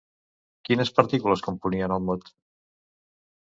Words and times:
Quines 0.69 0.91
partícules 1.01 1.45
componien 1.49 1.95
el 1.99 2.03
mot? 2.11 2.35